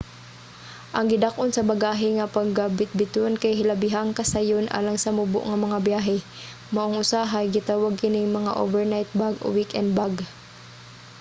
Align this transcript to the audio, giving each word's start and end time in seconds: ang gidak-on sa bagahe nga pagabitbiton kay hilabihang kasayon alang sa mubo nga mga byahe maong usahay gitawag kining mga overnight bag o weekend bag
ang 0.97 1.05
gidak-on 1.13 1.49
sa 1.53 1.67
bagahe 1.71 2.07
nga 2.17 2.31
pagabitbiton 2.35 3.33
kay 3.41 3.53
hilabihang 3.59 4.09
kasayon 4.19 4.65
alang 4.77 4.97
sa 5.01 5.09
mubo 5.17 5.39
nga 5.49 5.57
mga 5.65 5.77
byahe 5.87 6.17
maong 6.73 6.95
usahay 7.03 7.45
gitawag 7.55 7.93
kining 8.03 8.29
mga 8.37 8.51
overnight 8.63 9.09
bag 9.21 9.35
o 9.45 9.47
weekend 9.57 9.89
bag 9.99 10.15